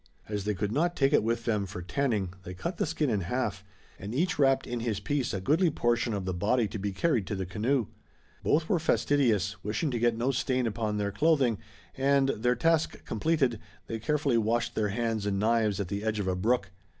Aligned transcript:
As 0.27 0.45
they 0.45 0.55
could 0.55 0.71
not 0.71 0.95
take 0.95 1.13
it 1.13 1.21
with 1.21 1.45
them 1.45 1.67
for 1.67 1.83
tanning, 1.83 2.33
they 2.41 2.55
cut 2.55 2.77
the 2.77 2.87
skin 2.87 3.11
in 3.11 3.19
half, 3.21 3.63
and 3.99 4.15
each 4.15 4.39
wrapped 4.39 4.65
in 4.65 4.79
his 4.79 4.99
piece 4.99 5.31
a 5.31 5.39
goodly 5.39 5.69
portion 5.69 6.15
of 6.15 6.25
the 6.25 6.33
body 6.33 6.67
to 6.69 6.79
be 6.79 6.91
carried 6.91 7.27
to 7.27 7.35
the 7.35 7.45
canoe. 7.45 7.85
Both 8.41 8.67
were 8.67 8.79
fastidious, 8.79 9.63
wishing 9.63 9.91
to 9.91 9.99
get 9.99 10.17
no 10.17 10.31
stain 10.31 10.65
upon 10.65 10.97
their 10.97 11.11
clothing, 11.11 11.59
and, 11.95 12.29
their 12.29 12.55
task 12.55 13.05
completed, 13.05 13.59
they 13.85 13.99
carefully 13.99 14.39
washed 14.39 14.73
their 14.73 14.89
hands 14.89 15.27
and 15.27 15.37
knives 15.37 15.79
at 15.79 15.87
the 15.87 16.03
edge 16.03 16.17
of 16.17 16.27
a 16.27 16.35
brook. 16.35 16.71